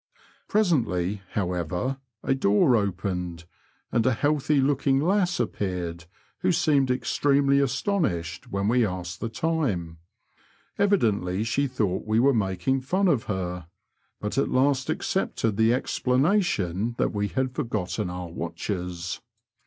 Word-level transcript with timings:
Presently, 0.47 1.21
however, 1.33 1.97
a 2.23 2.33
door 2.33 2.75
opened, 2.75 3.45
and 3.91 4.03
a 4.03 4.13
healthy 4.13 4.59
looking 4.59 4.99
lass 4.99 5.39
appeared, 5.39 6.05
who 6.39 6.51
seemed 6.51 6.89
extremely 6.89 7.59
astonished 7.59 8.51
when 8.51 8.67
we 8.67 8.83
asked 8.83 9.19
the 9.19 9.29
time; 9.29 9.99
evidently 10.79 11.43
she 11.43 11.67
thought 11.67 12.03
we 12.07 12.19
were 12.19 12.33
making 12.33 12.81
fan 12.81 13.07
of 13.07 13.25
her, 13.25 13.67
bat 14.19 14.39
at 14.39 14.49
last 14.49 14.89
accepted 14.89 15.55
the 15.55 15.71
explanation 15.71 16.95
that 16.97 17.13
we 17.13 17.27
had 17.27 17.53
forgotten 17.53 18.09
oar 18.09 18.33
watches. 18.33 19.21